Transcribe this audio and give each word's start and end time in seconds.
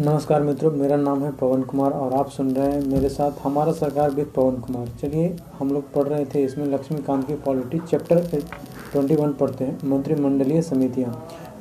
नमस्कार 0.00 0.42
मित्रों, 0.42 0.70
मेरा 0.72 0.96
नाम 0.96 1.22
है 1.24 1.30
पवन 1.32 1.62
कुमार 1.62 1.92
और 1.92 2.12
आप 2.12 2.30
सुन 2.30 2.50
रहे 2.52 2.70
हैं 2.70 2.80
मेरे 2.82 3.08
साथ 3.08 3.32
हमारा 3.42 3.72
सरकार 3.72 4.10
विद 4.10 4.30
पवन 4.36 4.56
कुमार। 4.60 4.88
चलिए, 5.02 5.36
हम 5.58 5.70
लोग 5.72 5.92
पढ़ 5.92 6.08
रहे 6.08 6.24
थे 6.24 6.42
इसमें 6.44 6.64
लक्ष्मीकांत 6.66 7.26
की 7.26 7.34
पॉलिटिक्स 7.44 7.90
चैप्टर 7.90 8.24
ट्वेंटी 8.92 9.16
वन 9.16 9.32
पढ़ते 9.32 9.64
हैं, 9.64 9.78
मंत्रिमंडलीय 9.90 10.62
समितियाँ 10.62 11.12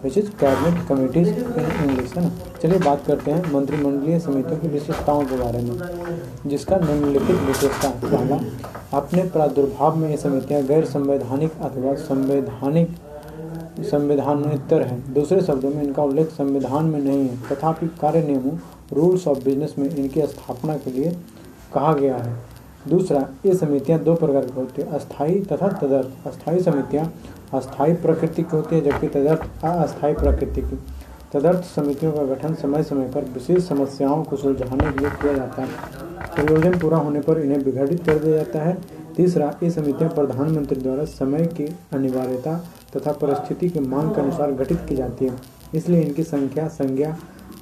which 0.03 0.17
is 0.17 0.29
cabinet 0.39 0.87
committees 0.87 1.27
in 1.27 1.89
English 1.89 2.17
है 2.17 2.23
ना? 2.23 2.31
चलिए 2.61 2.79
बात 2.79 3.05
करते 3.07 3.31
हैं 3.31 3.53
मंत्रिमंडलीय 3.53 4.19
समितियों 4.19 4.59
की 4.59 4.67
विशेषताओं 4.69 5.23
के 5.23 5.37
बारे 5.37 5.59
में, 5.59 5.77
जिसका 6.47 6.77
निम्नलिखित 6.77 7.41
विशेषता 7.41 7.89
पहला 8.01 8.39
अपने 8.93 9.23
प्रादुर्भाव 9.29 9.95
में 9.95 10.09
ये 10.09 10.17
समितियाँ 10.17 10.63
गैर 10.63 10.85
संवैधानिक 10.87 11.61
अथवा 11.61 11.93
संवैधानिक 12.01 12.97
संविधानोत्तर 13.83 14.81
है। 14.81 15.13
दूसरे 15.13 15.41
शब्दों 15.41 15.69
में 15.69 15.83
इनका 15.83 16.03
उल्लेख 16.03 16.29
संविधान 16.29 16.85
में 16.85 16.99
नहीं 16.99 17.27
है, 17.29 17.37
तथापि 17.49 17.87
कार्य 18.01 18.21
नियमों 18.21 18.57
रूल्स 18.93 19.27
ऑफ़ 19.27 19.43
बिज़नेस 19.45 19.75
में 19.79 19.89
इनकी 19.89 20.21
स्थापना 20.21 20.77
के 20.77 20.91
लिए 20.91 21.11
कहा 21.73 21.93
गया 21.93 22.17
है। 22.17 22.35
दूसरा, 22.89 23.27
ये 23.45 23.53
समितियाँ 23.55 23.99
दो 23.99 24.15
प्रकार 24.15 24.45
की 24.45 24.53
होती 24.55 24.81
है 24.81 24.87
अस्थाई 24.87 25.39
तथा 25.39 25.67
तदर्थ। 25.67 26.27
अस्थाई 26.27 26.59
समितियाँ 26.59 27.13
अस्थाई 27.53 27.93
प्रकृति 27.93 28.43
की 28.43 28.55
होती 28.55 28.75
है, 28.75 28.81
जबकि 28.81 29.07
तदर्थ 29.07 29.65
अस्थाई 29.65 30.13
प्रकृति 30.13 30.61
की। 30.61 30.79
तदर्थ 31.33 31.63
समितियों 31.65 32.11
का 32.11 32.23
गठन 32.23 32.53
समय 32.53 32.83
समय 32.83 33.07
पर 33.07 33.23
विशेष 33.23 33.67
समस्याओं 33.67 34.23
को 34.23 34.35
सुलझाने 34.35 34.91
के 34.91 34.99
लिए 34.99 35.09
किया 35.09 35.33
जाता 35.33 35.61
है। 35.61 35.67
प्रयोजन 36.35 36.77
पूरा 36.79 36.97
होने 36.97 37.19
पर 37.19 37.39
इन्हें 37.39 37.57
विघटित 37.57 38.03
कर 38.05 38.19
दिया 38.19 38.35
जाता 38.37 38.59
है। 38.59 38.77
तीसरा 39.17 39.53
ये 39.63 39.69
समितियाँ 39.69 40.09
प्रधानमंत्री 40.11 40.81
द्वारा 40.81 41.05
समय 41.05 41.45
की 41.57 41.65
अनिवार्यता 41.93 42.55
तथा 42.95 43.11
परिस्थिति 43.13 43.69
की 43.69 43.79
मांग 43.79 44.09
के 44.15 44.21
अनुसार 44.21 44.51
गठित 44.51 44.85
की 44.89 44.95
जाती 44.95 45.25
है। 45.25 45.35
इसलिए 45.75 46.01
इनकी 46.01 46.23
संख्या, 46.23 46.67
संज्ञा 46.67 47.15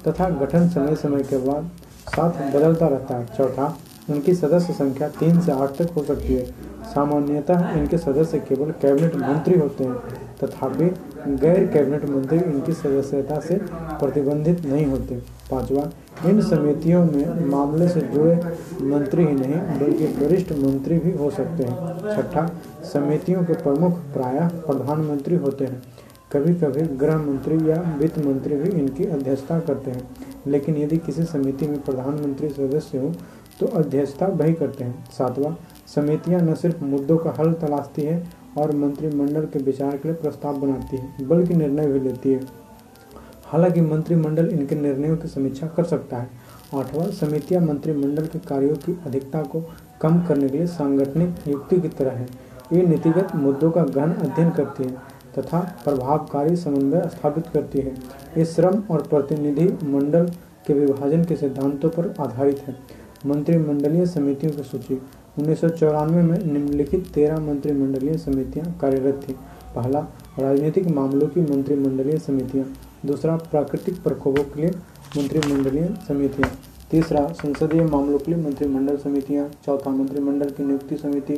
तथा 0.08 0.28
गठन 0.38 0.68
समय 0.68 0.96
समय 0.96 1.22
के 1.22 1.36
बाद 1.38 1.70
साथ 2.08 2.54
बदलता 2.54 2.88
रहता 2.88 3.16
है। 3.16 3.26
चौथा, 3.36 3.76
इनकी 4.10 4.34
सदस्य 4.34 4.72
संख्या 4.72 5.08
तीन 5.10 5.40
से 5.40 5.52
आठ 5.52 5.76
तक 5.76 5.92
हो 5.96 6.02
सकती 6.04 6.34
है। 6.34 6.44
सामान्यतः 6.94 7.70
इनके 7.70 7.98
सदस्य 7.98 8.38
केवल 8.38 8.70
कैबिनेट 8.82 9.14
मंत्री 9.16 9.58
होते 9.58 9.84
हैं 9.84 9.94
तथापि 10.42 10.84
गैर 11.36 11.66
कैबिनेट 11.66 12.04
मंत्री 12.10 12.38
इनकी 12.40 12.72
सदस्यता 12.72 13.38
से 13.40 13.58
प्रतिबंधित 14.00 14.64
नहीं 14.66 14.86
होते। 14.86 15.14
पांचवा 15.50 15.82
इन 16.26 16.40
समितियों 16.42 17.04
में 17.04 17.44
मामले 17.46 17.88
से 17.88 18.00
जुड़े 18.00 18.34
मंत्री 18.82 19.24
ही 19.24 19.32
नहीं, 19.32 19.54
बल्कि 19.80 20.06
वरिष्ठ 20.06 20.52
मंत्री 20.52 20.98
भी 20.98 21.12
हो 21.12 21.30
सकते 21.30 21.64
हैं। 21.64 22.16
छठा, 22.16 22.46
समितियों 22.92 23.42
के 23.44 23.52
प्रमुख 23.52 23.98
प्रायः 24.14 24.48
प्रधानमंत्री 24.48 25.36
होते 25.36 25.64
हैं। 25.64 25.82
कभी 26.32 26.54
कभी 26.54 26.82
गृह 26.96 27.16
मंत्री 27.18 27.56
या 27.70 27.96
वित्त 27.98 28.18
मंत्री 28.18 28.56
भी 28.56 28.68
इनकी 28.70 29.04
अध्यक्षता 29.04 29.58
करते 29.60 29.90
हैं। 29.90 30.08
लेकिन 30.46 30.76
यदि 30.76 30.96
किसी 30.96 31.24
समिति 31.24 31.66
में 31.66 31.80
प्रधानमंत्री 31.80 32.48
सदस्य 32.48 32.98
हो 32.98 33.12
तो 33.60 33.66
अध्यक्षता 33.66 34.26
वही 34.26 34.52
करते 34.52 34.84
हैं। 34.84 35.04
सातवां, 35.12 35.54
समितियाँ 35.94 36.40
न 36.40 36.54
सिर्फ़ 36.54 36.84
मुद्दों 36.84 37.16
का 37.18 37.34
हल 37.38 37.52
तलाशती 37.52 38.02
है 38.02 38.24
और 38.58 38.74
मंत्रिमंडल 38.76 39.44
के 39.44 39.58
विचार 39.58 39.96
के 39.96 40.08
लिए 40.08 40.16
प्रस्ताव 40.16 40.56
बनाती 40.56 40.96
है, 40.96 41.28
बल्कि 41.28 41.54
निर्णय 41.54 41.86
भी 41.86 42.00
लेती 42.00 42.32
है। 42.32 42.40
हालाँकि 43.52 43.80
मंत्रिमंडल 43.80 44.48
इनके 44.48 44.74
निर्णयों 44.74 45.16
की 45.16 45.28
समीक्षा 45.28 45.66
कर 45.66 45.84
सकता 45.84 46.16
है। 46.16 46.28
आठवां, 46.74 47.10
समितियाँ 47.10 47.62
मंत्रिमंडल 47.62 48.26
के 48.26 48.38
कार्यों 48.38 48.76
की 48.76 48.98
अधिकता 49.06 49.42
को 49.42 49.60
कम 50.00 50.20
करने 50.22 50.48
के 50.48 50.56
लिए 50.58 50.66
सांगठनिक 50.66 51.48
युक्ति 51.48 51.80
की 51.80 51.88
तरह 51.88 52.12
है। 52.12 52.26
ये 52.72 52.82
नीतिगत 52.82 53.34
मुद्दों 53.36 53.70
का 53.70 53.82
गहन 53.84 54.12
अध्ययन 54.12 54.50
करती 54.50 54.84
है 54.84 54.90
तथा 55.38 55.60
प्रभावकारी 55.84 56.56
समन्वय 56.56 57.08
स्थापित 57.08 57.46
करती 57.46 57.80
है। 57.80 57.94
ये 58.38 58.44
श्रम 58.44 58.82
और 58.90 59.02
प्रतिनिधि 59.02 59.68
मंडल 59.86 60.26
के 60.66 60.74
विभाजन 60.74 61.24
के 61.24 61.36
सिद्धांतों 61.36 61.90
पर 61.90 62.14
आधारित 62.20 62.60
है। 62.60 62.76
मंत्रिमंडलीय 63.26 64.06
समितियों 64.06 64.52
की 64.52 64.62
सूची। 64.62 64.94
उन्नीस 65.38 65.60
सौ 65.60 65.68
चौरानवे 65.68 66.22
में 66.22 66.38
निम्नलिखित 66.44 67.06
तेरह 67.14 67.40
मंत्रिमंडलीय 67.40 68.16
समितियाँ 68.18 68.66
कार्यरत 68.80 69.20
थी। 69.28 69.32
पहला, 69.74 70.00
राजनीतिक 70.38 70.88
मामलों 70.88 71.28
की 71.28 71.40
मंत्रिमंडलीय 71.40 72.18
समितियाँ। 72.18 72.66
दूसरा, 73.06 73.36
प्राकृतिक 73.36 74.02
प्रकोपों 74.02 74.44
के 74.44 74.60
लिए 74.60 74.70
मंत्रिमंडलीय 75.16 75.96
समितियाँ। 76.08 76.50
तीसरा, 76.90 77.32
संसदीय 77.32 77.82
मामलों 77.84 78.18
के 78.18 78.34
लिए 78.34 78.44
मंत्रिमंडल 78.44 78.96
समितियाँ। 78.96 79.50
चौथा, 79.66 79.90
मंत्रिमंडल 79.90 80.50
की 80.50 80.64
नियुक्ति 80.64 80.96
समिति। 80.96 81.34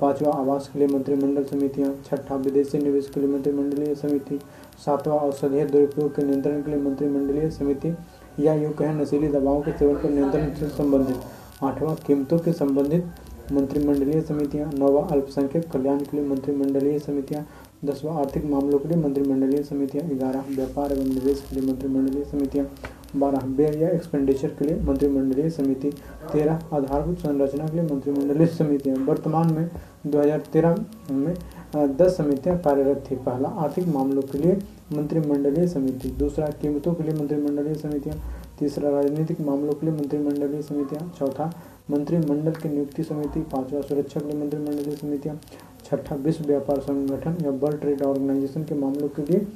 पांचवा, 0.00 0.32
आवास 0.32 0.70
के 0.72 0.78
लिए 0.78 0.88
मंत्रिमंडल 0.88 1.44
समितियाँ। 1.44 1.94
छठा, 2.06 2.34
विदेशी 2.34 2.78
निवेश 2.78 3.10
के 3.14 3.20
लिए 3.20 3.28
मंत्रिमंडलीय 3.28 3.94
समिति। 3.94 4.40
सातवां, 4.86 5.18
औषधीय 5.18 5.64
दुरुपयोग 5.64 6.16
के 6.16 6.22
नियंत्रण 6.22 6.62
के 6.62 6.70
लिए 6.70 6.80
मंत्रिमंडलीय 6.80 7.50
समिति। 7.50 7.96
या 8.40 8.54
यूँ 8.54 8.72
कहें, 8.72 8.94
नशीली 8.94 9.28
दवाओं 9.28 9.60
के 9.62 9.72
सेवन 9.72 9.94
पर 9.94 10.10
नियंत्रण 10.10 10.54
से 10.54 10.68
संबंधित। 10.68 11.16
आठवां, 11.62 11.94
कीमतों 11.94 12.38
के 12.38 12.52
संबंधित 12.52 13.06
मंत्रिमंडलीय 13.52 14.20
समितियाँ। 14.20 14.72
नौवा, 14.72 15.02
अल्पसंख्यक 15.02 15.70
कल्याण 15.70 15.98
के 15.98 16.16
लिए 16.16 16.26
मंत्रिमंडलीय 16.26 16.98
समितियाँ। 16.98 17.46
दसवां, 17.84 18.14
आर्थिक 18.16 18.44
मामलों 18.44 18.78
के 18.78 18.88
लिए 18.88 18.96
मंत्रिमंडलीय 18.98 19.62
समितियाँ, 19.62 20.08
ग्यारह, 20.08 20.44
व्यापार 20.56 20.92
एवं 20.92 21.04
निवेश 21.04 21.44
के 21.50 21.56
लिए 21.56 21.70
मंत्रिमंडलीय 21.70 22.24
समितियाँ, 22.24 22.66
बारह, 23.16 23.44
व्यय 23.46 23.78
या 23.78 23.88
एक्सपेंडिचर 23.88 24.48
के 24.48 24.64
लिए 24.64 24.80
मंत्रिमंडलीय 24.80 25.50
समिति, 25.50 25.90
तेरह 26.32 26.60
आधारभूत 26.72 27.18
संरचना 27.18 27.68
के 27.68 27.76
लिए 27.76 27.82
मंत्रिमंडलीय 27.84 28.46
समितियाँ। 28.46 28.96
वर्तमान 28.96 29.52
में 29.52 29.70
2013 30.06 30.74
में 31.10 31.34
दस 31.76 32.16
समितियाँ 32.16 32.58
कार्यरत 32.58 33.04
थी। 33.10 33.16
पहला, 33.16 33.48
आर्थिक 33.48 33.88
मामलों 33.88 34.22
के 34.22 34.38
लिए 34.38 34.58
मंत्रिमंडलीय 34.92 35.66
समिति। 35.68 36.08
दूसरा, 36.10 36.46
कीमतों 36.62 36.94
के 36.94 37.02
लिए 37.02 37.14
मंत्रिमंडलीय 37.14 37.74
समितियाँ। 37.74 38.16
तीसरा, 38.58 38.90
राजनीतिक 38.90 39.40
मामलों 39.40 39.72
के 39.72 39.86
लिए 39.86 39.94
मंत्रिमंडलीय 39.94 40.62
समितियाँ। 40.62 41.12
चौथा, 41.18 41.50
मंत्रिमंडल 41.90 42.52
की 42.52 42.68
नियुक्ति 42.68 43.02
समिति। 43.02 43.40
पांचवा, 43.42 43.80
सुरक्षा 43.80 44.20
के 44.20 44.32
लिए 44.32 44.40
मंत्रिमंडलीय 44.40 44.96
समितियाँ। 44.96 45.40
छठा 45.90 46.14
विश्व 46.16 46.44
व्यापार 46.44 46.80
संगठन 46.80 47.36
या 47.44 47.50
वर्ल्ड 47.52 47.80
ट्रेड 47.80 48.02
ऑर्गेनाइजेशन 48.02 48.64
के 48.64 48.74
मामलों 48.74 49.08
के 49.08 49.22
लिए 49.22 49.46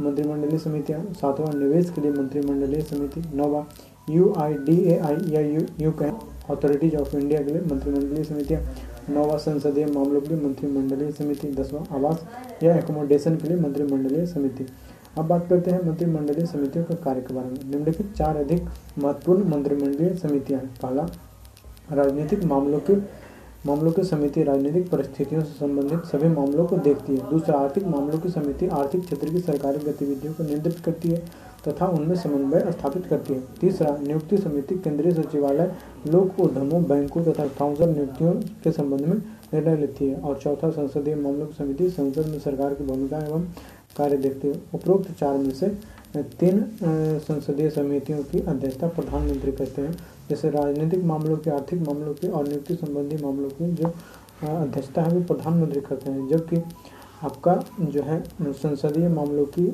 मंत्रिमंडलीय 0.00 0.58
समितियाँ, 0.58 1.00
सातवां 1.20 1.54
निवेश 1.54 1.90
के 1.90 2.00
लिए 2.00 2.10
मंत्रिमंडलीय 2.12 2.80
समिति, 2.82 3.22
नौवा 3.34 3.66
you 4.10 4.32
I 4.38 4.54
D 4.54 4.76
A 4.84 4.96
I 4.98 5.16
या 5.32 5.40
you 5.40 5.60
you 5.80 5.90
can 5.92 6.16
authorities 6.50 6.94
of 6.96 7.16
India 7.16 7.42
के 7.42 7.52
लिए 7.52 7.62
मंत्रिमंडलीय 7.62 8.24
समितियाँ, 8.24 8.60
नौवा 9.10 9.36
संसदीय 9.38 9.86
मामलों 9.86 10.20
के 10.20 10.28
लिए 10.28 10.42
मंत्रिमंडलीय 10.44 11.10
समिति, 11.12 11.48
दसवां 11.52 11.84
आवास 11.96 12.24
या 12.62 12.74
एकोमोडेशन 12.76 13.36
के 13.36 13.48
लिए 13.48 13.56
मंत्रिमंडलीय 13.58 14.26
समिति। 14.26 14.66
अब 15.18 15.26
बात 15.26 15.46
करते 15.48 15.70
हैं 15.70 15.82
मंत्रिमंडलीय 15.86 16.46
समितियों 16.46 16.84
के 16.84 16.94
कार्य 16.94 17.20
के 17.20 17.34
बारे 17.34 17.48
में। 17.48 17.58
निम्नलिखित 17.64 18.12
चार 18.12 18.36
अधिक 18.36 18.62
महत्वपूर्ण 18.98 19.48
मंत्रिमंडलीय 19.50 20.14
समितियाँ 20.16 20.60
पहला, 20.82 21.06
राजनीतिक 21.92 22.44
मामलों 22.44 22.80
के 22.80 22.94
मामलों 23.64 23.90
की 23.92 24.02
समिति 24.04 24.42
राजनीतिक 24.42 24.88
परिस्थितियों 24.90 25.42
से 25.42 25.52
संबंधित 25.52 26.00
सभी 26.06 26.28
मामलों 26.28 26.64
को 26.66 26.76
देखती 26.78 27.16
है। 27.16 27.30
दूसरा, 27.30 27.58
आर्थिक 27.58 27.86
मामलों 27.86 28.18
की 28.18 28.28
समिति 28.28 28.66
आर्थिक 28.68 29.04
क्षेत्र 29.04 29.28
की 29.30 29.38
सरकारी 29.40 29.78
गतिविधियों 29.84 30.32
को 30.34 30.44
नियंत्रित 30.44 30.78
करती 30.78 31.10
है 31.10 31.22
तथा 31.68 31.86
उनमें 31.88 32.14
समन्वय 32.16 32.72
स्थापित 32.72 33.06
करती 33.06 33.34
है। 33.34 33.42
तीसरा, 33.60 33.96
नियुक्ति 33.98 34.38
समिति 34.38 34.74
केंद्रीय 34.76 35.12
सचिवालय, 35.12 35.72
लोक 36.06 36.40
उद्यमों, 36.40 36.82
बैंकों 36.84 37.24
तथा 37.24 37.46
काउंसिल 37.58 37.88
नियुक्तियों 37.88 38.32
के 38.64 38.72
संबंध 38.72 39.00
में 39.00 39.16
निर्णय 39.54 39.76
लेती 39.76 40.08
है। 40.08 40.16
और 40.16 40.38
चौथा, 40.38 40.70
संसदीय 40.70 41.14
मामलों 41.14 41.46
की 41.46 41.54
समिति 41.54 41.90
संसद 41.90 42.26
में 42.26 42.38
सरकार 42.40 42.74
की 42.74 42.84
भूमिका 42.84 43.18
एवं 43.18 43.44
कार्य 43.96 44.16
देखती 44.16 44.48
है। 44.48 44.60
उपरोक्त 44.74 45.10
चार 45.18 45.38
में 45.38 45.50
से 45.52 45.68
तीन 46.16 46.64
संसदीय 47.20 47.70
समितियों 47.70 48.22
की 48.22 48.40
अध्यक्षता 48.40 48.88
प्रधानमंत्री 48.88 49.52
करते 49.52 49.82
हैं। 49.82 49.96
जैसे 50.30 50.50
राजनीतिक 50.50 51.04
मामलों 51.04 51.36
के, 51.36 51.50
आर्थिक 51.50 51.80
मामलों 51.80 52.14
के 52.14 52.28
और 52.28 52.46
नियुक्ति 52.48 52.74
संबंधी 52.76 53.16
मामलों 53.16 53.48
की 53.50 53.72
जो 53.72 53.92
अध्यक्षता 54.44 55.02
है, 55.02 55.10
वो 55.10 55.22
प्रधानमंत्री 55.24 55.80
करते 55.80 56.10
हैं। 56.10 56.26
जबकि 56.28 56.56
आपका 57.22 57.54
जो 57.80 58.02
है, 58.02 58.22
संसदीय 58.42 59.08
मामलों 59.10 59.44
की 59.48 59.66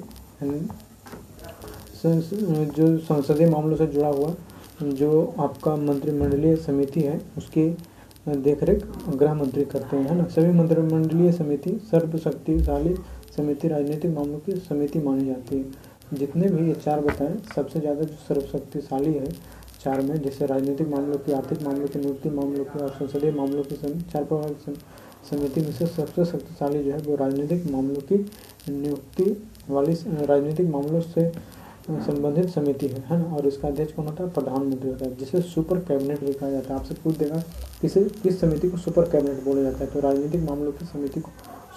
जो 2.04 2.96
संसदीय 2.98 3.48
मामलों 3.50 3.76
से 3.76 3.86
जुड़ा 3.86 4.08
हुआ, 4.08 4.34
जो 4.82 5.34
आपका 5.40 5.74
मंत्रिमंडलीय 5.78 6.56
समिति 6.58 7.00
है, 7.00 7.20
उसकी 7.38 7.68
देखरेख 8.28 8.84
गृह 9.10 9.34
मंत्री 9.34 9.64
करते 9.64 9.96
हैं, 9.96 10.08
है 10.08 10.16
ना? 10.16 10.24
सभी 10.26 10.52
मंत्रिमंडलीय 10.52 11.32
समिति, 11.32 11.70
सर्वशक्तिशाली 11.90 12.94
समिति, 13.36 13.68
राजनीतिक 13.68 14.10
मामलों 14.10 14.38
की 14.38 14.56
समिति 14.60 14.98
मानी 14.98 15.24
जाती 15.26 15.56
है। 15.56 15.64
जितने 16.12 16.48
भी 16.48 16.66
ये 16.68 16.74
चार 16.74 17.00
बताएँ, 17.00 17.36
सबसे 17.54 17.80
ज़्यादा 17.80 18.02
जो 18.02 18.14
सर्वशक्तिशाली 18.28 19.12
है 19.14 19.32
चार 19.80 20.00
में, 20.00 20.22
जैसे 20.22 20.46
राजनीतिक 20.46 20.88
मामलों 20.88 21.18
की, 21.18 21.32
आर्थिक 21.32 21.62
मामलों 21.62 21.86
की, 21.88 21.98
नियुक्ति 21.98 22.30
मामलों 22.30 22.64
की 22.64 22.78
और 22.78 22.88
संसदीय 22.88 23.30
मामलों 23.30 23.62
की 23.62 23.76
चार 23.76 24.24
प्रकार 24.24 24.74
समिति 25.30 25.60
में 25.60 25.72
से 25.72 25.86
सबसे 25.86 26.24
शक्तिशाली 26.24 26.82
जो 26.84 26.92
है 26.92 26.98
वो 26.98 27.16
राजनीतिक 27.16 27.70
मामलों 27.70 28.00
की 28.12 28.18
नियुक्ति 28.68 29.48
वाली 29.70 29.92
राजनीतिक 30.26 30.68
मामलों 30.68 31.00
से 31.00 31.32
संबंधित 31.90 32.48
समिति 32.48 32.86
है 32.86 33.04
है 33.06 33.18
ना? 33.18 33.36
और 33.36 33.46
इसका 33.46 33.68
अध्यक्ष 33.68 33.92
कौन 33.92 34.06
होता 34.06 34.24
है? 34.24 34.30
प्रधानमंत्री 34.30 34.90
होता 34.90 35.04
है, 35.04 35.16
जिसे 35.16 35.40
सुपर 35.42 35.78
कैबिनेट 35.78 36.20
भी 36.24 36.32
कहा 36.32 36.50
जाता 36.50 36.74
है। 36.74 36.80
आपसे 36.80 36.94
पूछ 36.94 37.16
देगा, 37.16 37.42
किसे, 37.80 38.04
किस 38.22 38.40
समिति 38.40 38.70
को 38.70 38.76
सुपर 38.76 39.02
कैबिनेट 39.02 39.44
बोला 39.44 39.62
जाता 39.62 39.78
है? 39.78 39.86
तो 39.86 40.00
राजनीतिक 40.00 40.42
मामलों 40.42 40.72
की 40.72 40.84
समिति 40.84 41.20
को 41.20 41.30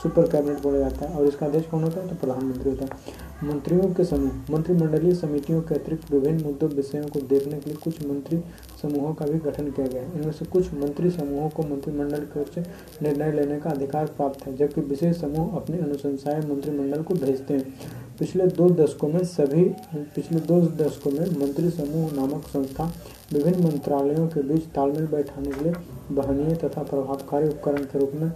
सुपर 0.03 0.27
कैबिनेट 0.27 0.61
बोला 0.61 0.79
जाता 0.79 1.05
है। 1.05 1.17
और 1.17 1.25
इसका 1.25 1.45
अध्यक्ष 1.45 1.69
कौन 1.69 1.83
होता 1.83 2.01
है? 2.01 2.07
तो 2.07 2.15
प्रधानमंत्री 2.15 2.69
होता 2.69 2.85
है। 2.85 3.21
मंत्रियों 3.43 3.93
के 3.93 4.03
समूह 4.03 4.51
मंत्रिमंडलीय 4.51 5.13
समितियों 5.15 5.61
के 5.61 5.75
अतिरिक्त 5.75 6.11
विभिन्न 6.11 6.43
मुद्दों, 6.43 6.69
विषयों 6.69 7.03
को 7.03 7.21
देखने 7.21 7.59
के 7.59 7.69
लिए 7.69 7.79
कुछ 7.83 8.05
मंत्री 8.07 8.37
समूहों 8.81 9.13
का 9.13 9.25
भी 9.25 9.39
गठन 9.39 9.69
किया 9.71 9.87
गया 9.87 10.01
है। 10.01 10.17
इनमें 10.17 10.31
से 10.31 10.45
कुछ 10.45 10.73
मंत्री 10.73 11.09
समूहों 11.09 11.49
को 11.49 11.63
मंत्रिमंडल 11.63 12.25
की 12.25 12.39
ओर 12.39 12.45
से 12.55 12.61
निर्णय 13.01 13.31
लेने 13.31 13.59
का 13.59 13.69
अधिकार 13.69 14.05
प्राप्त 14.07 14.45
है, 14.47 14.55
जबकि 14.57 14.81
विशेष 14.81 15.19
समूह 15.21 15.55
अपनी 15.55 15.77
अनुशंसाएँ 15.77 16.41
मंत्रिमंडल 16.41 17.01
को 17.01 17.13
भेजते 17.15 17.53
हैं। 17.53 17.73
पिछले 18.19 18.47
दो 18.47 18.69
दशकों 18.69 19.07
में 19.07 19.23
सभी, 19.23 19.63
पिछले 19.95 20.39
दो 20.39 20.61
दशकों 20.61 21.11
में 21.11 21.25
मंत्री 21.39 21.69
समूह 21.69 22.11
नामक 22.11 22.47
संस्था 22.47 22.91
विभिन्न 23.33 23.63
मंत्रालयों 23.63 24.27
के 24.27 24.41
बीच 24.43 24.65
तालमेल 24.65 25.07
बैठाने 25.07 25.51
के 25.51 25.63
लिए 25.63 25.73
बहनीय 26.11 26.55
तथा 26.55 26.83
प्रभावकारी 26.83 27.47
उपकरण 27.47 27.83
के 27.83 27.99
रूप 27.99 28.11
में 28.15 28.31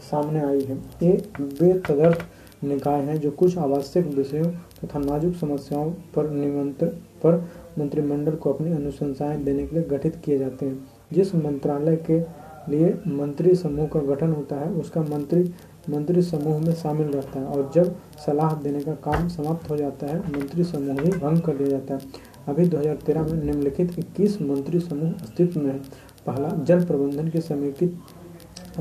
सामने 0.00 0.40
आई 0.40 0.60
है। 0.60 0.76
ये 1.02 1.12
वे 1.40 1.72
तदर्थ 1.72 2.24
निकाय 2.64 3.00
हैं 3.00 3.20
जो 3.20 3.30
कुछ 3.30 3.58
आवश्यक 3.58 4.06
विषयों 4.06 4.50
तथा 4.50 4.98
नाजुक 4.98 5.34
समस्याओं 5.34 5.90
पर 5.90 6.30
निमंत्रण 6.30 6.88
पर 7.22 7.48
मंत्रिमंडल 7.78 8.34
को 8.34 8.52
अपनी 8.52 8.72
अनुशंसाएँ 8.72 9.44
देने 9.44 9.66
के 9.66 9.76
लिए 9.76 9.84
गठित 9.84 10.16
किए 10.24 10.38
जाते 10.38 10.66
हैं। 10.66 10.90
जिस 11.12 11.34
मंत्रालय 11.34 11.96
के 12.10 12.20
लिए 12.70 12.98
मंत्री 13.08 13.54
समूह 13.54 13.86
का 13.86 14.00
गठन 14.00 14.32
होता 14.32 14.56
है, 14.56 14.72
उसका 14.72 15.02
मंत्री 15.02 15.54
मंत्री 15.90 16.22
समूह 16.22 16.58
में 16.58 16.74
शामिल 16.74 17.06
रहता 17.06 17.40
है 17.40 17.46
और 17.46 17.70
जब 17.74 17.96
सलाह 18.26 18.54
देने 18.54 18.80
का 18.80 18.92
काम 18.92 19.28
समाप्त 19.28 19.70
हो 19.70 19.76
जाता 19.76 20.06
है, 20.06 20.18
मंत्री 20.18 20.64
समूह 20.64 21.00
ही 21.00 21.10
भंग 21.10 21.40
कर 21.40 21.56
दिया 21.56 21.68
जाता 21.68 21.94
है। 21.94 22.00
अभी 22.48 22.68
2013 22.68 23.22
में 23.22 23.44
निम्नलिखित 23.44 23.98
21 23.98 24.42
मंत्री 24.42 24.80
समूह 24.80 25.12
अस्तित्व 25.12 25.60
में 25.60 25.72
है। 25.72 25.78
पहला, 26.26 26.48
जल 26.48 26.84
प्रबंधन 26.84 27.28
की 27.28 27.40
समेकित 27.40 27.96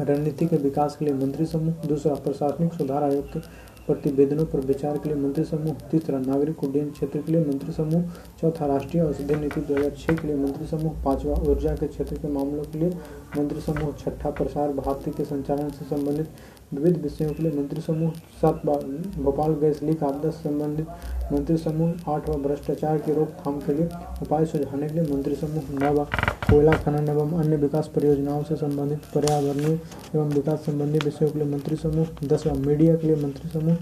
रणनीति 0.04 0.46
के 0.48 0.58
विकास 0.58 0.96
के 0.96 1.06
लिए 1.06 1.14
मंत्री 1.14 1.46
समूह, 1.46 1.88
दूसरा 1.88 2.14
प्रशासनिक 2.16 2.74
सुधार 2.74 3.04
आयोग 3.04 3.34
के 3.34 3.40
प्रतिवेदनों 3.88 4.46
पर 4.46 4.60
विचार 4.60 4.98
के 4.98 5.10
लिए 5.10 5.18
मंत्री 5.18 5.44
समूह, 5.44 5.74
तीसरा 5.92 6.20
नागरिक 6.20 6.64
उड्डयन 6.64 6.90
क्षेत्र 6.92 7.22
के 7.22 7.32
लिए 7.32 7.46
मंत्री 7.46 7.72
समूह, 7.72 8.04
चौथा 8.42 8.66
राष्ट्रीय 8.66 9.04
औषधि 9.04 9.36
नीति 9.36 9.62
2006 9.62 10.20
के 10.22 10.28
लिए 10.28 10.36
मंत्री 10.36 10.68
समूह, 10.68 10.94
पांचवा 11.04 11.36
ऊर्जा 11.50 11.76
के 11.76 11.88
क्षेत्र 11.88 12.16
के 12.16 12.28
मामलों 12.28 12.64
के 12.64 12.80
लिए 12.80 12.90
मंत्री 13.38 13.62
समूह 13.62 13.92
छठा 14.00 14.30
प्रसार, 14.30 14.72
भारती 14.74 15.12
के 15.12 15.24
संचालन 15.26 15.70
से 15.70 15.86
संबंधित 15.86 16.28
विविध 16.74 16.98
विषयों 17.02 17.34
के 17.34 17.44
लिए 17.44 17.52
मंत्री 17.52 17.82
समूह 17.82 18.12
सात 18.42 18.62
भोपाल 18.66 19.54
गैस 19.62 19.82
लीक, 19.84 20.04
आपदा 20.04 20.30
से 20.30 20.44
संबंधित 20.44 20.88
मंत्री 21.34 21.58
समूह 21.58 22.12
आठवां 22.14 22.42
भ्रष्टाचार 22.42 22.98
की 22.98 23.14
रोकथाम 23.14 23.60
के 23.62 23.74
लिए 23.74 23.90
उपाय 24.22 24.46
सुझाने 24.46 24.88
के 24.88 24.94
लिए 24.94 25.14
मंत्री 25.14 25.36
समूह 25.36 25.72
नौवा 25.80 26.04
कोयला 26.50 26.72
खनन 26.84 27.10
एवं 27.10 27.32
अन्य 27.40 27.56
विकास 27.58 27.88
परियोजनाओं 27.96 28.44
से 28.44 28.56
संबंधित 28.56 29.06
पर्यावरणीय 29.16 29.80
एवं 30.16 30.30
विकास 30.34 30.60
संबंधी 30.66 31.00
विषयों 31.06 31.30
के 31.30 31.40
लिए 31.40 31.48
मंत्री 31.48 31.76
समूह 31.76 32.28
दसवां 32.28 32.58
मीडिया 32.58 32.96
के 32.96 33.08
लिए 33.08 33.16
मंत्री 33.24 33.50
समूह 33.50 33.76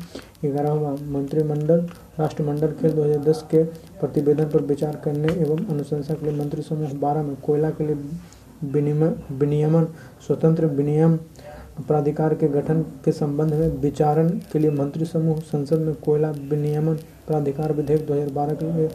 ग्यारहवा 0.43 0.91
मंत्रिमंडल, 1.11 1.85
राष्ट्रमंडल 2.19 2.71
खेल 2.81 2.91
2010 2.95 3.41
के 3.51 3.63
प्रतिवेदन 3.99 4.49
पर 4.49 4.61
विचार 4.65 4.95
करने 5.03 5.33
एवं 5.41 5.65
अनुशंसा 5.69 6.13
के 6.13 6.25
लिए 6.25 6.39
मंत्री 6.39 6.61
समूह 6.61 6.93
बारह 6.99 7.23
में 7.23 7.35
कोयला 7.41 7.69
के 7.69 7.87
लिए 7.87 7.95
विनियमन, 8.63 9.87
स्वतंत्र 10.27 10.65
विनियम 10.67 11.17
प्राधिकार 11.87 12.33
के 12.33 12.47
गठन 12.47 12.81
के 13.05 13.11
संबंध 13.11 13.53
में 13.53 13.67
विचारण 13.81 14.29
के 14.51 14.59
लिए 14.59 14.71
मंत्री 14.71 15.05
समूह 15.05 15.39
संसद 15.41 15.79
में 15.79 15.93
कोयला 15.95 16.29
विनियमन 16.49 16.95
प्राधिकार 17.27 17.73
विधेयक 17.73 18.05
2012 18.07 18.53
के 18.53 18.71
लिए 18.73 18.89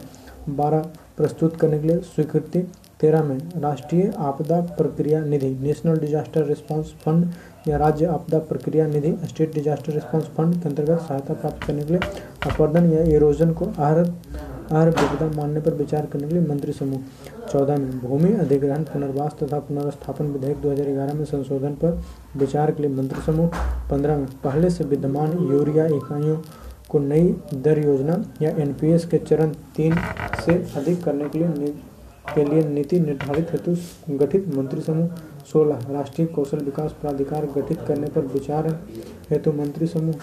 बारह 0.49 0.89
प्रस्तुत 1.17 1.55
करने 1.55 1.79
के 1.79 1.87
लिए 1.87 1.97
स्वीकृति। 2.05 2.59
तेरह 2.99 3.23
में 3.23 3.37
राष्ट्रीय 3.55 4.11
आपदा 4.17 4.59
प्रक्रिया 4.77 5.19
निधि, 5.21 5.49
नेशनल 5.61 5.97
डिजास्टर 5.99 6.45
रिस्पांस 6.45 6.93
फंड 7.01 7.25
या 7.67 7.77
राज्य 7.77 8.05
आपदा 8.05 8.39
प्रक्रिया 8.39 8.87
निधि, 8.87 9.15
स्टेट 9.27 9.53
डिजास्टर 9.53 9.93
रिस्पांस 9.93 10.23
फंड 10.37 10.61
के 10.61 10.69
अंतर्गत 10.69 10.99
सहायता 10.99 11.33
प्राप्त 11.33 11.63
करने 11.67 11.83
के 11.83 11.93
लिए 11.93 11.99
अपर्दन 12.45 12.91
या 12.91 13.01
एरोजन 13.15 13.51
को 13.53 13.65
आहर 13.77 14.03
आहर 14.71 14.89
विपदा 14.89 15.29
मानने 15.35 15.59
पर 15.59 15.73
विचार 15.73 16.05
करने 16.05 16.27
के 16.27 16.35
लिए 16.35 16.47
मंत्री 16.47 16.73
समूह। 16.73 16.99
चौदह 17.51 17.77
में, 17.77 17.99
भूमि 17.99 18.33
अधिग्रहण, 18.33 18.83
पुनर्वास 18.83 19.35
तथा 19.43 19.59
पुनर्स्थापन 19.59 20.25
विधेयक 20.25 20.57
2011 20.57 21.13
में 21.13 21.25
संशोधन 21.25 21.73
पर 21.83 22.01
विचार 22.37 22.71
के 22.71 22.83
लिए 22.83 22.91
मंत्री 22.91 23.21
समूह। 23.21 23.47
पंद्रह 23.89 24.17
में, 24.17 24.25
पहले 24.43 24.69
से 24.69 24.83
विद्यमान 24.83 25.37
यूरिया 25.51 25.85
इकाइयों 25.87 26.37
को 26.89 26.99
नई 26.99 27.35
दर 27.53 27.83
योजना 27.85 28.23
या 28.41 28.49
एनपीएस 28.61 29.05
के 29.05 29.17
चरण 29.17 29.53
तीन 29.75 29.95
से 30.45 30.53
अधिक 30.75 31.03
करने 31.03 31.29
के 31.29 31.39
लिए 31.39 31.73
के 32.33 32.43
लिए 32.45 32.63
नीति 32.63 32.99
निर्धारित 32.99 33.51
हेतु 33.51 33.75
गठित 34.17 34.47
मंत्री 34.55 34.81
समूह। 34.81 35.09
सोलह, 35.51 35.79
राष्ट्रीय 35.91 36.27
कौशल 36.27 36.63
विकास 36.65 36.91
प्राधिकार 37.01 37.45
गठित 37.55 37.79
करने 37.87 38.07
पर 38.07 38.25
विचार 38.33 38.67
हेतु 39.29 39.51
मंत्री 39.53 39.87
समूह 39.87 40.13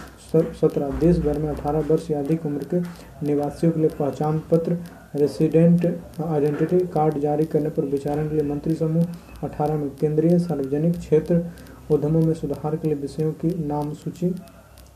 सत्रह, 0.55 0.99
देश 1.01 1.19
भर 1.19 1.39
में 1.39 1.49
अठारह 1.49 1.81
वर्ष 1.89 2.11
या 2.11 2.19
अधिक 2.19 2.47
उम्र 2.47 2.65
के 2.75 2.81
निवासियों 3.27 3.73
के 3.73 3.81
लिए 3.81 3.91
पहचान 3.99 4.39
पत्र, 4.51 4.79
रेसिडेंट 5.17 5.87
आइडेंटिटी 6.21 6.79
कार्ड 6.89 7.19
जारी 7.19 7.45
करने 7.47 7.71
पर 7.71 7.85
विचारण 7.87 8.29
के 8.29 8.35
लिए 8.35 8.45
मंत्री 8.45 8.75
समूह 8.75 9.45
अठारह 9.45 9.77
में 9.77 9.89
केंद्रीय 10.01 10.39
सार्वजनिक 10.39 10.99
क्षेत्र 10.99 11.45
उद्यमों 11.91 12.23
में 12.23 12.35
सुधार 12.35 12.77
के 12.77 12.89
लिए 12.89 12.97
विषयों 12.97 13.33
की 13.35 13.55
नाम 13.67 13.93
सूची 13.95 14.35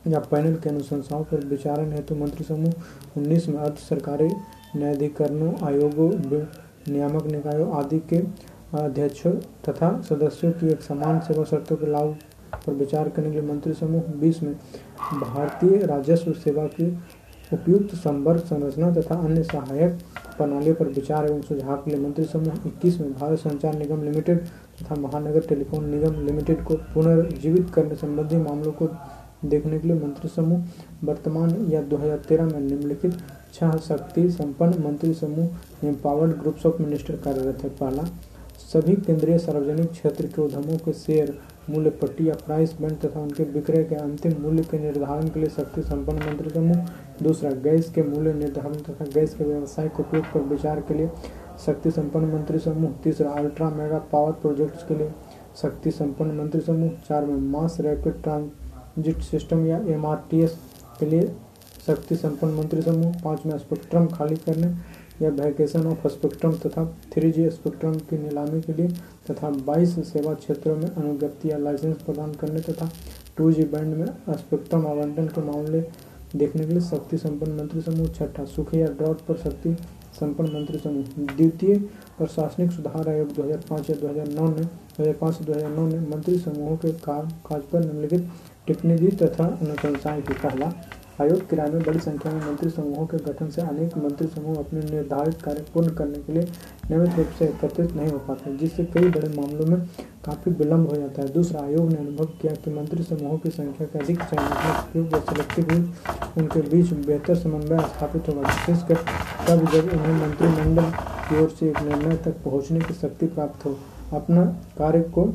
या 0.08 0.18
पैनल 0.30 0.54
के 0.54 0.68
अनुशंसाओं 0.70 1.24
पर 1.24 1.44
विचारण 1.46 1.92
हेतु 1.92 2.14
मंत्री 2.14 2.44
समूह 2.44 2.72
उन्नीस 3.16 3.48
में 3.48 3.58
अर्ध 3.58 3.76
सरकारी 3.80 4.28
न्यायाधिकरणों 4.76 5.52
आयोगों 5.66 6.10
नियामक 6.88 7.26
निकायों 7.26 7.70
आदि 7.76 7.98
के 8.12 8.18
अध्यक्षों 8.74 9.32
तथा 9.68 9.90
सदस्यों 10.08 10.50
की 10.52 10.68
एक 10.68 10.80
समान 10.82 11.18
सेवा 11.20 11.44
शर्तों 11.44 11.76
के 11.76 11.86
लाभ 11.86 12.16
पर 12.66 12.72
विचार 12.74 13.08
करने 13.08 13.30
के 13.30 13.40
लिए 13.40 13.48
मंत्री 13.48 13.72
समूह 13.74 14.02
बीस 14.20 14.42
में 14.42 14.54
भारतीय 15.12 15.76
राजस्व 15.86 16.32
सेवा 16.34 16.66
की 16.74 16.90
उपयुक्त 17.52 17.94
संवर्ग 17.94 18.40
संरचना 18.40 18.90
तथा 18.94 19.14
अन्य 19.18 19.42
सहायक 19.42 19.98
प्रणालियों 20.36 20.74
पर 20.74 20.88
विचार 20.90 21.26
एवं 21.26 21.40
सुझाव 21.42 21.76
के 21.76 21.90
लिए 21.90 22.00
मंत्री 22.00 22.24
समूह 22.24 22.66
इक्कीस 22.66 23.00
में 23.00 23.12
भारत 23.12 23.38
संचार 23.38 23.78
निगम 23.78 24.02
लिमिटेड 24.04 24.38
तथा 24.80 24.94
महानगर 25.00 25.46
टेलीफोन 25.48 25.88
निगम 25.90 26.20
लिमिटेड 26.26 26.64
को 26.64 26.76
पुनर्जीवित 26.94 27.70
करने 27.74 27.94
संबंधी 27.94 28.36
मामलों 28.38 28.72
को 28.72 28.88
देखने 29.44 29.78
के 29.78 29.88
लिए 29.88 29.96
मंत्री 29.96 30.28
समूह 30.28 30.64
वर्तमान 31.04 31.56
या 31.70 31.82
2013 31.88 32.52
में 32.52 32.60
निम्नलिखित 32.60 33.18
छह 33.54 33.76
शक्ति 33.88 34.30
संपन्न 34.32 34.82
मंत्री 34.84 35.14
समूह 35.14 35.86
एम्पावर्ड 35.88 36.38
ग्रुप्स 36.40 36.66
ऑफ़ 36.66 36.82
मिनिस्टर 36.82 37.16
कार्यरत 37.24 37.64
है। 37.64 37.70
पहला 37.70 38.08
सभी 38.58 38.94
केंद्रीय 38.96 39.38
सार्वजनिक 39.38 39.90
क्षेत्र 39.90 40.26
के 40.26 40.42
उद्यमों 40.42 40.76
के 40.84 40.92
शेयर 40.92 41.32
मूल्य 41.70 41.90
पट्टी 42.02 42.28
या 42.28 42.34
प्राइस 42.46 42.74
बैंड 42.80 42.98
तथा 43.00 43.20
उनके 43.20 43.44
विक्रय 43.52 43.84
के 43.84 43.94
अंतिम 43.94 44.40
मूल्य 44.42 44.62
के 44.70 44.78
निर्धारण 44.78 45.28
के 45.28 45.40
लिए 45.40 45.48
शक्ति 45.50 45.82
संपन्न 45.82 46.26
मंत्री 46.26 46.50
समूह, 46.50 46.88
दूसरा 47.22 47.50
गैस 47.62 47.90
के 47.94 48.02
मूल्य 48.02 48.32
निर्धारण 48.34 48.74
तथा 48.82 49.04
गैस 49.14 49.34
के 49.34 49.44
व्यावसायिक 49.44 50.00
उपयोग 50.00 50.24
पर 50.24 50.40
विचार 50.48 50.80
के 50.88 50.94
लिए 50.94 51.10
शक्ति 51.66 51.90
संपन्न 51.90 52.32
मंत्री 52.34 52.58
समूह, 52.58 52.92
तीसरा 53.04 53.30
अल्ट्रा 53.32 53.70
मेगा 53.70 53.98
पावर 54.12 54.32
प्रोजेक्ट्स 54.32 54.82
के 54.88 54.94
लिए 54.94 55.10
शक्ति 55.62 55.90
संपन्न 55.90 56.40
मंत्री 56.40 56.60
समूह 56.60 56.90
चार 57.08 57.24
में 57.24 57.36
मास 57.50 57.76
रैपिड 57.80 58.22
ट्रांजिट 58.22 59.22
सिस्टम 59.22 59.66
या 59.66 59.78
एमआरटीएस 59.94 60.58
के 61.00 61.06
लिए 61.06 61.32
शक्ति 61.86 62.16
संपन्न 62.16 62.54
मंत्री 62.54 62.82
समूह 62.82 63.14
पाँच 63.24 63.46
में 63.46 63.56
स्पेक्ट्रम 63.58 64.06
खाली 64.08 64.36
करने 64.36 64.74
या 65.22 65.28
वैकेशन 65.32 65.86
ऑफ़ 65.86 66.06
स्पेक्ट्रम 66.08 66.52
तथा 66.58 66.84
थ्री 67.12 67.30
जी 67.32 67.48
स्पेक्ट्रम 67.50 67.94
की 68.08 68.18
नीलामी 68.18 68.60
के 68.60 68.72
लिए 68.72 68.88
तथा 69.30 69.50
22 69.66 70.02
सेवा 70.04 70.34
क्षेत्रों 70.36 70.76
में 70.76 70.88
अनुज्ञप्ति 70.88 71.50
या 71.50 71.58
लाइसेंस 71.58 71.96
प्रदान 72.02 72.32
करने 72.40 72.60
तथा 72.62 72.90
टू 73.36 73.50
जी 73.52 73.64
बैंड 73.74 73.94
में 73.94 74.06
स्पेक्ट्रम 74.38 74.86
आवंटन 74.86 75.26
के 75.28 75.42
मामले 75.42 75.80
देखने 76.36 76.64
के 76.64 76.72
लिए 76.72 76.80
शक्ति 76.80 77.18
संपन्न 77.18 77.52
मंत्री 77.52 77.80
समूह, 77.80 78.08
छठा 78.08 78.44
सूखे 78.44 78.78
या 78.78 78.86
ड्रॉट 78.88 79.20
पर 79.26 79.36
शक्ति 79.38 79.76
संपन्न 80.14 80.52
मंत्री 80.52 80.78
समूह, 80.78 81.04
द्वितीय 81.34 81.78
प्रशासनिक 82.18 82.70
सुधार 82.70 83.08
आयोग 83.08 83.32
2005 83.34 83.90
या 83.90 83.96
2009 83.96 84.48
ने 84.56 84.64
2005 84.98 85.32
से 85.32 85.44
2009 85.44 85.86
ने 85.92 86.00
मंत्री 86.08 86.38
समूहों 86.38 86.76
के 86.76 86.92
काम 87.04 87.28
काज 87.46 87.62
पर 87.72 87.84
निम्नलिखित 87.84 88.28
टिप्पणी 88.66 88.96
दी 88.98 89.08
तथा 89.22 89.46
अनुशंसाएँ 89.46 90.22
की। 90.22 90.34
पहला 90.34 90.72
आयोग 91.20 91.48
किराए 91.50 91.70
में 91.70 91.82
बड़ी 91.82 91.98
संख्या 91.98 92.32
में 92.32 92.40
मंत्री 92.46 92.70
समूहों 92.70 93.06
के 93.06 93.16
गठन 93.24 93.50
से 93.50 93.62
अनेक 93.62 93.96
मंत्री 93.98 94.26
समूह 94.28 94.56
अपने 94.58 94.80
निर्धारित 94.80 95.42
कार्य 95.42 95.64
पूर्ण 95.74 95.94
करने 95.94 96.18
के 96.18 96.32
लिए 96.32 96.42
नियमित 96.90 97.16
रूप 97.18 97.26
से 97.38 97.44
एकत्रित 97.44 97.94
नहीं 97.96 98.08
हो 98.08 98.18
पाते 98.18 98.56
जिससे 98.56 98.84
कई 98.84 99.08
बड़े 99.08 99.28
मामलों 99.36 99.66
में 99.66 99.86
काफ़ी 100.24 100.52
विलम्ब 100.52 100.88
हो 100.90 100.96
जाता 100.96 101.22
है। 101.22 101.28
दूसरा, 101.32 101.60
आयोग 101.60 101.90
ने 101.90 101.96
अनुभव 101.96 102.24
किया 102.42 102.54
कि 102.54 102.70
मंत्री 102.70 103.02
समूहों 103.02 103.38
की 103.38 103.50
संख्या 103.50 103.86
के 103.86 103.98
अधिक 103.98 104.22
उपयोग 104.22 105.14
व 105.14 105.20
सिलेक्टिव 105.20 105.72
उनके 106.38 106.60
बीच 106.60 106.92
बेहतर 107.06 107.34
समन्वय 107.36 107.78
स्थापित 107.88 108.28
होगा, 108.28 108.40
विशेषकर 108.40 108.96
तब 109.48 109.70
जब 109.72 109.92
उन्हें 109.92 110.20
मंत्रिमंडल 110.20 110.90
की 111.28 111.42
ओर 111.42 111.48
से 111.50 111.68
एक 111.68 111.82
निर्णय 111.82 112.16
तक 112.24 112.42
पहुँचने 112.44 112.80
की 112.80 112.94
शक्ति 112.94 113.26
प्राप्त 113.28 113.64
हो। 113.66 113.78
अपना 114.12 114.44
कार्य 114.78 115.00
को 115.14 115.26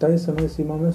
तय 0.00 0.18
समय 0.18 0.48
सीमा 0.48 0.76
में 0.76 0.90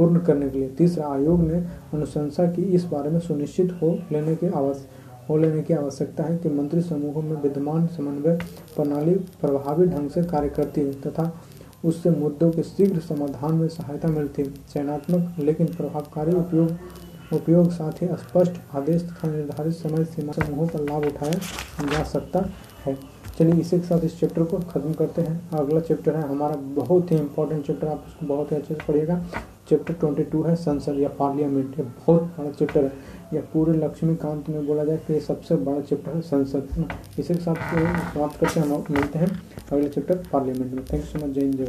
पूर्ण 0.00 0.18
करने 0.18 0.48
के 0.50 0.58
लिए। 0.58 0.68
तीसरा, 0.68 1.06
आयोग 1.06 1.40
ने 1.40 1.58
अनुशंसा 1.94 2.46
की, 2.46 2.62
इस 2.62 2.84
बारे 2.84 3.10
में 3.10 3.20
सुनिश्चित 3.20 3.78
हो 3.82 3.98
लेने 4.12 4.34
की 4.34 4.46
आवश्यक 4.46 5.28
हो 5.28 5.36
लेने 5.36 5.62
की 5.62 5.74
आवश्यकता 5.74 6.24
है 6.24 6.36
कि 6.38 6.48
मंत्री 6.48 6.80
समूहों 6.80 7.22
में 7.22 7.40
विद्यमान 7.42 7.86
समन्वय 7.86 8.36
प्रणाली 8.76 9.14
प्रभावी 9.40 9.86
ढंग 9.86 10.10
से 10.10 10.22
कार्य 10.22 10.48
करती 10.48 10.80
है 10.80 10.92
तथा 11.00 11.32
उससे 11.84 12.10
मुद्दों 12.10 12.50
के 12.50 12.62
शीघ्र 12.62 13.00
समाधान 13.00 13.54
में 13.54 13.68
सहायता 13.68 14.08
मिलती। 14.08 14.42
है 14.42 14.52
चयनात्मक, 14.72 15.34
लेकिन 15.38 15.66
प्रभावकारी 15.66 16.32
उपयोग 16.32 16.70
उपयोग 17.32 17.70
साथ 17.70 18.02
ही 18.02 18.06
स्पष्ट 18.06 18.52
आदेश 18.74 19.02
तथा 19.02 19.30
निर्धारित 19.30 19.74
समय 19.74 20.04
सीमा 20.04 20.32
समूहों 20.32 20.66
का 20.66 20.78
लाभ 20.78 21.04
उठाया 21.06 21.86
जा 21.92 22.02
सकता 22.04 22.44
है। 22.86 22.98
चलिए, 23.38 23.60
इसी 23.60 23.78
के 23.78 23.86
साथ 23.86 24.04
इस 24.04 24.18
चैप्टर 24.20 24.42
को 24.42 24.58
खत्म 24.58 24.92
करते 24.92 25.22
हैं। 25.22 25.50
अगला 25.50 25.80
चैप्टर 25.80 26.16
है 26.16 26.22
हमारा 26.22 26.56
बहुत 26.56 27.12
ही 27.12 27.16
इंपॉर्टेंट 27.16 27.66
चैप्टर। 27.66 27.88
आप 27.88 28.04
उसको 28.08 28.26
बहुत 28.26 28.52
ही 28.52 28.56
अच्छे 28.56 28.74
से 28.74 28.80
पढ़िएगा। 28.88 29.24
चैप्टर 29.70 29.94
ट्वेंटी 29.94 30.22
टू 30.24 30.42
है, 30.42 30.54
संसद 30.56 30.98
या 30.98 31.08
पार्लियामेंट 31.18 31.78
ये 31.78 31.84
बहुत 31.84 32.22
बड़ा 32.38 32.50
चैप्टर 32.50 32.84
है। 32.84 32.92
या 33.34 33.40
पूरे 33.52 33.72
लक्ष्मीकांत 33.74 34.48
में 34.48 34.66
बोला 34.66 34.84
जाए 34.84 34.96
कि 35.06 35.20
सबसे 35.20 35.56
बड़ा 35.56 35.80
चैप्टर 35.80 36.14
है 36.14 36.20
संसद 36.22 36.88
इसी 37.18 37.34
के 37.34 37.40
साथ 37.40 37.54
समाप्त 38.14 38.40
करते 38.40 38.60
हैं, 38.60 38.66
हम 38.68 38.84
मिलते 38.90 39.18
हैं 39.18 39.28
अगले 39.72 39.88
चैप्टर 39.88 40.22
पार्लियामेंट 40.32 40.72
में। 40.72 40.82
थैंक 40.82 40.94
यू 40.94 41.06
सो 41.08 41.18
मच 41.18 41.34
जय 41.34 41.40
हिंद 41.40 41.54